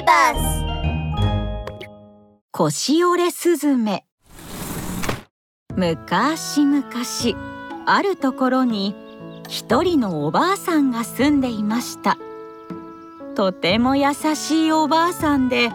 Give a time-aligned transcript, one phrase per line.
[0.00, 0.64] ビバス
[2.52, 4.06] 腰折れスズメ。
[5.76, 6.86] 昔々
[7.86, 8.94] あるところに
[9.48, 12.16] 一人のおばあさんが住んでいました。
[13.34, 15.70] とても優しいおばあさんで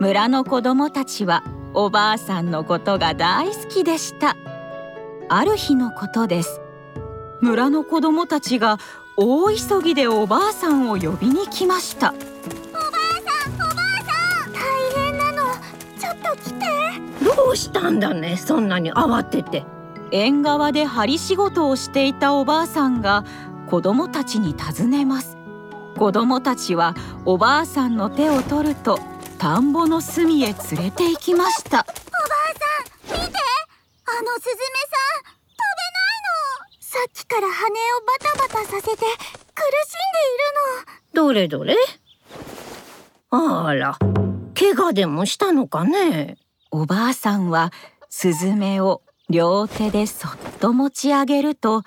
[0.00, 4.36] 村の子供たちはおばあさんのことが大好きでした。
[5.28, 6.60] ある日のことです。
[7.42, 8.78] 村の子供たちが
[9.18, 12.14] 大急ぎでおばあさんを呼びに来ました。
[17.56, 19.64] うしたんだねそんなに慌てて。
[20.12, 23.24] 縁側で針仕事をしていたおばあさんが
[23.68, 25.36] 子供たちに尋ねます。
[25.96, 29.00] 子供たちはおばあさんの手を取ると
[29.38, 31.78] 田んぼの隅へ連れて行きました。
[31.78, 31.94] おばあ
[33.14, 33.38] さん見て！
[34.04, 36.78] あのスズメさん飛べないの！
[36.80, 37.72] さっきから羽を
[38.06, 39.16] バタバタさせて苦しんでいる
[41.14, 41.74] どれどれ？
[43.30, 43.98] あら
[44.54, 46.36] 怪我でもしたのかね？
[46.70, 47.72] おばあさんは
[48.08, 51.82] スズメを両手でそっと持ち上げると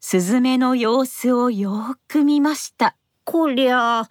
[0.00, 2.96] スズメの様子をよーく見ました。
[3.24, 4.04] こりゃ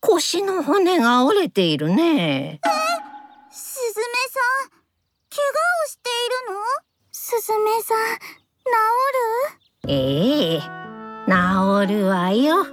[0.00, 2.60] 腰の骨が折れているね。
[2.64, 2.70] の
[3.50, 4.70] スズメさん
[5.30, 5.52] 怪我
[5.84, 6.60] をしているの？
[7.10, 8.18] スズメさん
[9.82, 9.92] 治る？
[9.92, 10.60] ええ
[11.26, 12.66] 治るわよ。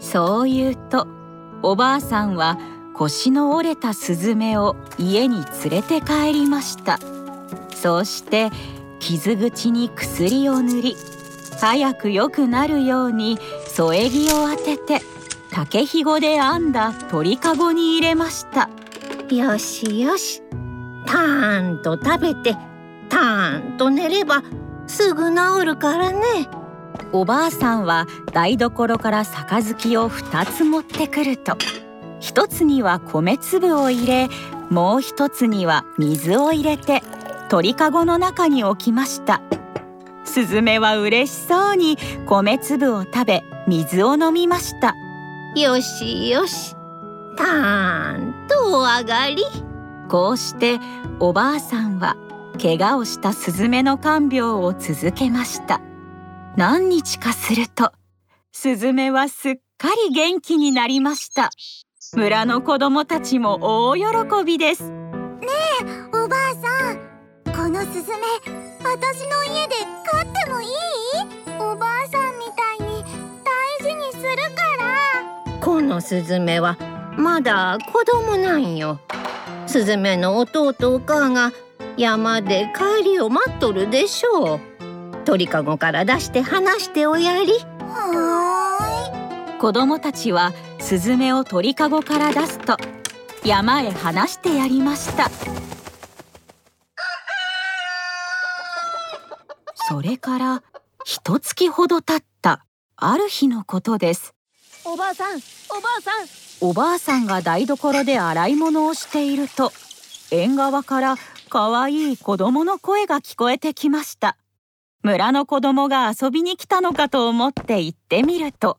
[0.00, 1.06] そう言うと
[1.62, 2.58] おばあさんは
[2.94, 6.98] 腰の折れたスズメを家に連れて帰りました。
[7.74, 8.50] そうして
[9.00, 10.96] 傷口に薬を塗り
[11.60, 15.00] 早く良くなるように添え木を当てて
[15.50, 18.68] 竹ひごで編んだ鳥かごに入れました。
[19.34, 20.42] よしよし。
[21.06, 22.56] たーんと食べて
[23.08, 24.42] たーんと寝れば
[24.86, 26.48] すぐ治るからね。
[27.12, 31.56] おばあさんは台所から杯を2つ持ってくると
[32.22, 34.28] 一つには米粒を入れ
[34.70, 37.02] もう一つには水を入れて
[37.48, 39.42] 鳥かごの中に置きました。
[40.24, 44.94] スズメは嬉しそうに米粒を食べ水を飲みました。
[45.56, 46.76] よしよし。
[47.36, 49.42] たーんとお上がり。
[50.08, 50.78] こうして
[51.18, 52.16] おばあさんは
[52.62, 55.80] 怪我をしたスズメの看病を続けました。
[56.56, 57.92] 何日かすると
[58.52, 61.50] スズメはすっかり元気になりました
[62.14, 64.02] 村の子供たちも大喜
[64.44, 64.92] びです。
[66.12, 66.98] おばあさん
[67.56, 68.18] このスズメ
[68.84, 69.76] 私の家で
[70.10, 70.68] 飼ってもいい？
[71.58, 73.02] おばあさんみたいに
[73.80, 75.58] 大事にするから。
[75.58, 76.76] このスズメは
[77.16, 79.00] まだ子供なんよ。
[79.66, 81.50] スズメの弟お母が
[81.96, 84.60] 山で帰りを待っとるでしょう。
[85.24, 87.52] 鳥かごから出して話しておやり。
[87.80, 92.76] は子供たちはスズメを鳥かごから出すと
[93.44, 95.30] 山へ放してやりました。
[99.88, 100.62] それから
[101.04, 102.66] 一月ほど経った
[102.96, 104.34] ある日のことです。
[104.84, 106.68] おばあさんおばあさん。
[106.68, 109.72] おばあさんが台所で洗い物をしていると
[110.32, 111.16] 縁側から
[111.48, 114.36] かわいい子供の声が聞こえてきました。
[115.02, 118.78] 村の子供が遊びに来たのかと思って行ってみると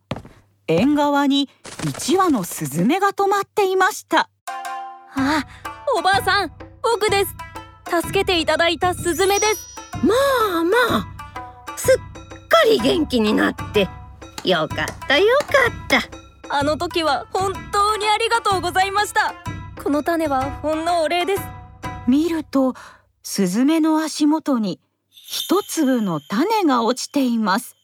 [0.68, 1.50] 縁側に
[1.88, 4.30] 一羽のスズメが止まっていました。
[5.16, 5.46] あ
[5.98, 6.52] おばあさん
[6.82, 7.36] 僕です。
[8.02, 9.76] 助けていただいたスズメです。
[10.04, 10.14] ま
[10.60, 13.90] あまあすっかり元気になって。
[14.44, 15.46] よかったよか
[15.98, 16.02] っ
[16.50, 16.56] た。
[16.56, 19.34] あの時は本当にありがとうございました。
[19.82, 21.44] この種はほんのお礼です。
[22.08, 22.74] 見ると
[23.22, 27.78] スズメの足元に一粒の種が落ちています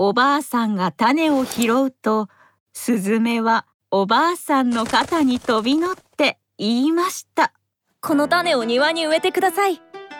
[0.00, 2.28] おばあさんが種を拾うと
[2.72, 7.52] スズメはおばあさんの肩に飛び乗って言いました。
[8.00, 9.78] この種を庭に植えてください。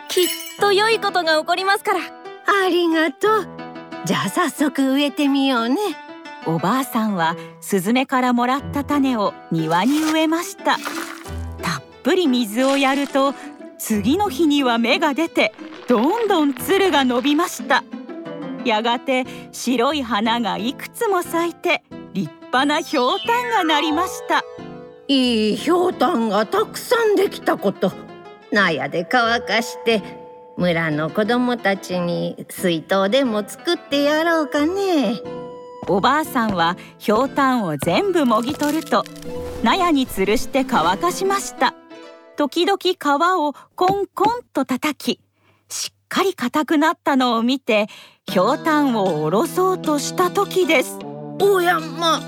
[0.09, 0.27] きっ
[0.59, 1.99] と良いことが起こりますから。
[2.01, 3.47] ありがとう。
[4.03, 5.77] じゃあ早速植えてみようね。
[6.45, 10.75] おばあさんはスズメからもらった種を庭に植えました。
[11.61, 13.33] たっぷり水をやると
[13.77, 15.53] 次の日には芽が出て
[15.87, 17.85] どんどんつるが伸びました
[18.65, 21.83] やがて白い花がいくつも咲いて
[22.13, 24.43] 立派なひょうたんがなりました。
[25.07, 27.91] いいひょうたんがたくさんできたこと。
[28.51, 30.01] 納屋で乾かして
[30.57, 35.21] 村の子供たちに水筒でも作ってやろうかね。
[35.87, 39.03] おばあさんはひょうたんを全部もぎ取ると
[39.63, 41.73] 納屋に吊るして乾かしました。
[42.35, 42.97] 時々皮
[43.39, 45.19] をコンコンと叩き
[45.67, 47.87] しっかり硬くなったのを見て
[48.29, 50.97] ひょうたんを下ろそうとした時です。
[51.41, 52.19] おやま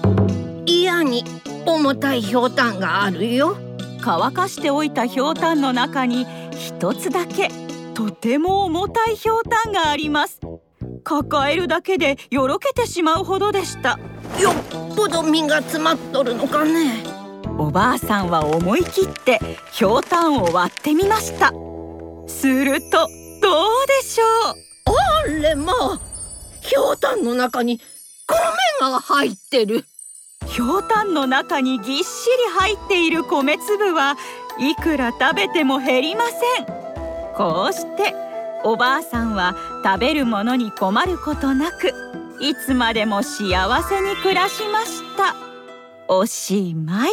[0.65, 1.25] 嫌に
[1.65, 3.57] 重たいひょうたんがあるよ。
[4.01, 7.49] 乾かしておいたひょうたんの中に一つだけ
[7.93, 10.39] とても重たいひょうたんがあります。
[11.03, 13.99] 抱えるだけでよろけてしまうほどでした。
[14.39, 17.03] よっぽど身が詰まっとるのかね。
[17.57, 19.39] おばあさんは思い切って
[19.71, 21.51] ひょうたんを割ってみました。
[22.27, 23.07] すると
[23.41, 24.55] どうでしょう？
[24.91, 25.99] あれまあ
[26.61, 27.79] ひょうたんの中に
[28.27, 29.85] 米が入ってる。
[30.47, 34.17] ひょうたんの中にぎっしり入っている米粒は
[34.59, 36.65] いくら食べても減りません。
[37.35, 38.13] こうして
[38.63, 41.93] おばあさんは食べるものに困ることなく
[42.41, 45.35] いつまでも幸せに暮らしました。
[46.07, 47.11] おしまい。